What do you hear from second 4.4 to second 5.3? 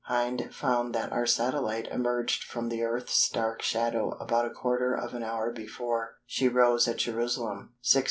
a quarter of an